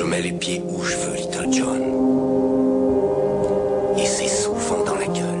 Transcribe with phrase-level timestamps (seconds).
[0.00, 1.82] Je mets les pieds où je veux, Little John.
[3.98, 5.40] Et c'est souvent dans la gueule.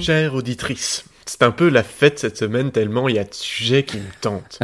[0.00, 3.84] Chère auditrice, c'est un peu la fête cette semaine tellement il y a de sujets
[3.84, 4.58] qui me tentent.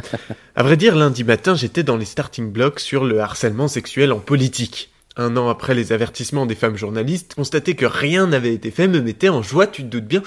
[0.57, 4.19] À vrai dire, lundi matin, j'étais dans les starting blocks sur le harcèlement sexuel en
[4.19, 4.91] politique.
[5.17, 9.01] Un an après les avertissements des femmes journalistes, constater que rien n'avait été fait me
[9.01, 10.25] mettait en joie, tu te doutes bien.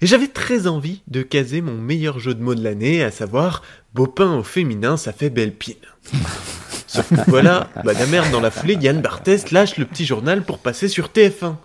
[0.00, 3.62] Et j'avais très envie de caser mon meilleur jeu de mots de l'année, à savoir
[3.94, 5.74] Bopin au féminin, ça fait belle pine.
[6.86, 10.42] Sauf que voilà, bah la merde dans la foulée, Yann Barthès lâche le petit journal
[10.42, 11.56] pour passer sur TF1.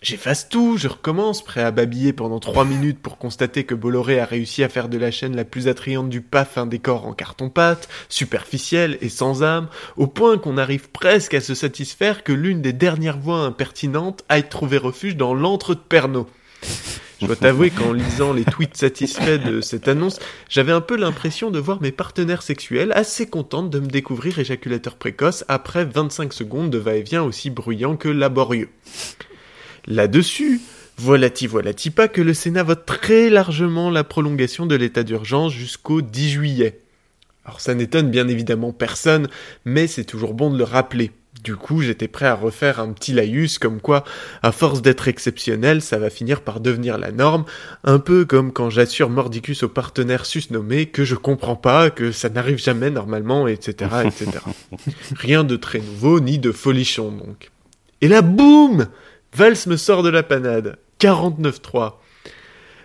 [0.00, 4.24] J'efface tout, je recommence, prêt à babiller pendant trois minutes pour constater que Bolloré a
[4.24, 7.88] réussi à faire de la chaîne la plus attrayante du PAF un décor en carton-pâte,
[8.08, 12.72] superficiel et sans âme, au point qu'on arrive presque à se satisfaire que l'une des
[12.72, 16.26] dernières voix impertinentes aille trouver refuge dans l'antre de Pernod.
[17.22, 20.18] Je dois t'avouer qu'en lisant les tweets satisfaits de cette annonce,
[20.48, 24.96] j'avais un peu l'impression de voir mes partenaires sexuels assez contentes de me découvrir éjaculateur
[24.96, 28.70] précoce après 25 secondes de va-et-vient aussi bruyant que laborieux.
[29.86, 30.60] Là-dessus,
[30.96, 36.02] voilà-t-il, voilà-t-il pas que le Sénat vote très largement la prolongation de l'état d'urgence jusqu'au
[36.02, 36.80] 10 juillet.
[37.44, 39.28] Alors ça n'étonne bien évidemment personne,
[39.64, 41.12] mais c'est toujours bon de le rappeler.
[41.42, 44.04] Du coup, j'étais prêt à refaire un petit laïus comme quoi,
[44.42, 47.44] à force d'être exceptionnel, ça va finir par devenir la norme,
[47.82, 52.28] un peu comme quand j'assure mordicus au partenaire susnommé que je comprends pas, que ça
[52.28, 54.38] n'arrive jamais normalement, etc., etc.
[55.16, 57.50] Rien de très nouveau, ni de folichon donc.
[58.02, 58.86] Et là, boum
[59.34, 60.78] Valls me sort de la panade.
[61.00, 61.94] 49.3.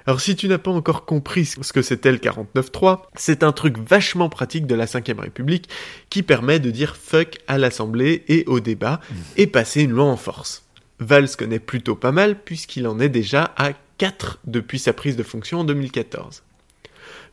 [0.07, 3.77] Alors si tu n'as pas encore compris ce que c'était le 49.3, c'est un truc
[3.77, 5.67] vachement pratique de la 5ème République
[6.09, 9.01] qui permet de dire fuck à l'Assemblée et au débat
[9.35, 10.63] et passer une loi en force.
[10.99, 15.23] Valls connaît plutôt pas mal puisqu'il en est déjà à 4 depuis sa prise de
[15.23, 16.41] fonction en 2014.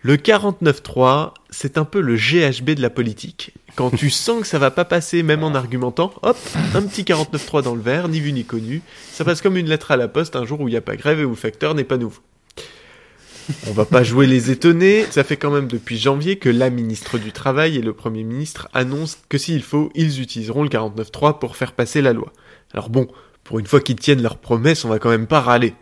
[0.00, 3.55] Le 49.3, c'est un peu le GHB de la politique.
[3.77, 6.36] Quand tu sens que ça va pas passer, même en argumentant, hop,
[6.75, 8.83] un petit 49.3 dans le verre, ni vu ni connu.
[9.12, 10.96] Ça passe comme une lettre à la poste un jour où il n'y a pas
[10.96, 12.20] grève et où le facteur n'est pas nouveau.
[13.66, 17.18] On va pas jouer les étonnés, ça fait quand même depuis janvier que la ministre
[17.18, 21.56] du Travail et le Premier ministre annoncent que s'il faut, ils utiliseront le 49.3 pour
[21.56, 22.32] faire passer la loi.
[22.72, 23.08] Alors bon,
[23.42, 25.74] pour une fois qu'ils tiennent leurs promesses, on va quand même pas râler.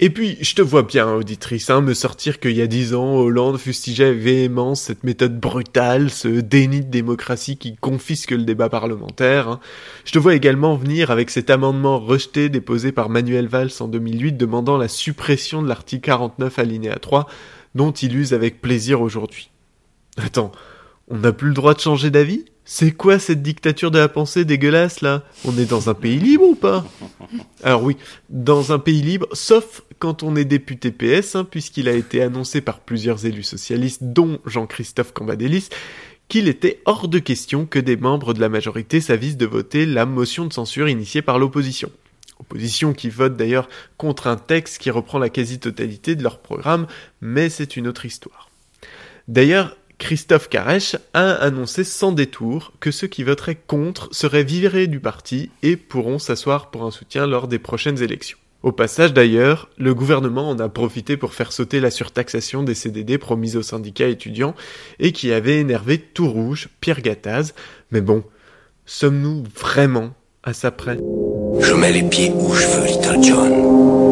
[0.00, 3.14] Et puis, je te vois bien, auditrice, hein, me sortir qu'il y a dix ans,
[3.14, 8.68] Hollande fustigeait avec véhémence cette méthode brutale, ce déni de démocratie qui confisque le débat
[8.68, 9.48] parlementaire.
[9.48, 9.60] hein.
[10.04, 14.32] Je te vois également venir avec cet amendement rejeté déposé par Manuel Valls en 2008
[14.32, 17.28] demandant la suppression de l'article 49 alinéa 3,
[17.76, 19.50] dont il use avec plaisir aujourd'hui.
[20.16, 20.50] Attends,
[21.06, 22.44] on n'a plus le droit de changer d'avis?
[22.64, 25.22] C'est quoi cette dictature de la pensée dégueulasse là?
[25.44, 26.84] On est dans un pays libre ou pas?
[27.62, 27.96] Alors oui,
[28.28, 32.60] dans un pays libre, sauf quand on est député PS, hein, puisqu'il a été annoncé
[32.60, 35.68] par plusieurs élus socialistes, dont Jean-Christophe Cambadélis,
[36.28, 40.06] qu'il était hors de question que des membres de la majorité s'avisent de voter la
[40.06, 41.90] motion de censure initiée par l'opposition.
[42.40, 46.86] Opposition qui vote d'ailleurs contre un texte qui reprend la quasi-totalité de leur programme,
[47.20, 48.48] mais c'est une autre histoire.
[49.28, 55.00] D'ailleurs, Christophe Carèche a annoncé sans détour que ceux qui voteraient contre seraient virés du
[55.00, 58.38] parti et pourront s'asseoir pour un soutien lors des prochaines élections.
[58.62, 63.18] Au passage d'ailleurs, le gouvernement en a profité pour faire sauter la surtaxation des CDD
[63.18, 64.54] promise aux syndicats étudiants
[64.98, 67.52] et qui avait énervé tout rouge Pierre Gattaz.
[67.90, 68.24] Mais bon,
[68.86, 70.98] sommes-nous vraiment à ça près?
[71.60, 74.03] Je mets les pieds où je veux, Little John.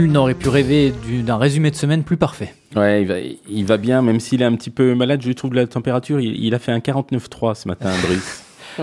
[0.00, 2.54] Nul n'aurait pu rêver du- d'un résumé de semaine plus parfait.
[2.74, 6.20] Ouais, il va, bien, même s'il est un petit peu malade, je trouve la température.
[6.20, 8.42] Il, il a fait un 49,3 ce matin, Brice.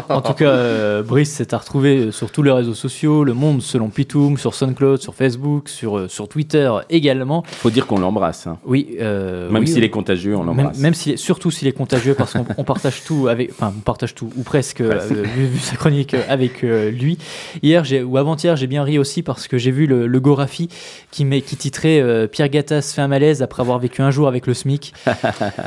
[0.10, 3.62] En tout cas, euh, Brice s'est à retrouver sur tous les réseaux sociaux, Le Monde
[3.62, 7.44] selon Pitoum, sur SoundCloud, sur Facebook, sur, euh, sur Twitter également.
[7.48, 8.48] Faut dire qu'on l'embrasse.
[8.48, 8.58] hein.
[8.66, 10.78] Oui, euh, Même oui, s'il est contagieux, on l'embrasse.
[10.80, 14.16] même est, surtout s'il est contagieux, parce qu'on on partage tout avec, enfin, on partage
[14.16, 15.00] tout ou presque, euh,
[15.36, 17.18] vu, sa chronique euh, avec lui.
[17.64, 20.70] Hier, j'ai ou avant-hier, j'ai bien ri aussi parce que j'ai vu le, le Gorafi
[21.12, 24.28] qui met, qui titrait euh, Pierre Gattaz fait un malaise après avoir vécu un jour
[24.28, 24.94] avec le SMIC.